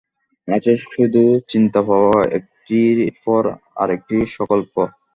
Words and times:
আছে 0.47 0.73
শুধু 0.85 1.21
চিন্তাপ্রবাহ, 1.51 2.17
একটির 2.37 2.97
পর 3.23 3.43
আর 3.75 3.87
একটি 3.95 4.15
সঙ্কল্প। 4.35 4.73